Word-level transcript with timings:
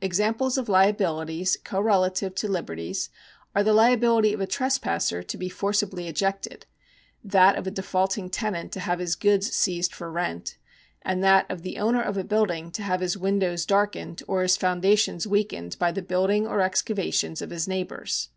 Examples 0.00 0.56
of 0.56 0.68
liabilities 0.68 1.56
correlative 1.56 2.36
to 2.36 2.46
liberties 2.46 3.10
are 3.52 3.64
the 3.64 3.72
liability 3.72 4.32
of 4.32 4.40
a 4.40 4.46
trespasser 4.46 5.24
to 5.24 5.36
be 5.36 5.48
forcibly 5.48 6.06
ejected, 6.06 6.66
that 7.24 7.56
of 7.58 7.66
a 7.66 7.70
defaulting 7.72 8.30
tenant 8.30 8.70
to 8.70 8.78
have 8.78 9.00
his 9.00 9.16
goods 9.16 9.50
seized 9.50 9.92
for 9.92 10.08
rent, 10.08 10.56
and 11.04 11.20
that 11.24 11.50
of 11.50 11.62
the 11.62 11.80
owner 11.80 12.00
of 12.00 12.16
a 12.16 12.22
building 12.22 12.70
to 12.70 12.82
have 12.84 13.00
his 13.00 13.18
windows 13.18 13.66
darkened 13.66 14.22
or 14.28 14.42
his 14.42 14.56
foundations 14.56 15.26
weakened 15.26 15.76
by 15.80 15.90
the 15.90 16.00
building 16.00 16.46
or 16.46 16.60
excavations 16.60 17.42
of 17.42 17.50
his 17.50 17.66
neighbours. 17.66 18.28